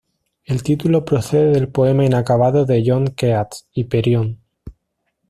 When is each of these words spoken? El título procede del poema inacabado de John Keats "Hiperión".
El 0.45 0.63
título 0.63 1.05
procede 1.05 1.51
del 1.51 1.67
poema 1.67 2.03
inacabado 2.03 2.65
de 2.65 2.81
John 2.83 3.09
Keats 3.09 3.67
"Hiperión". 3.73 4.39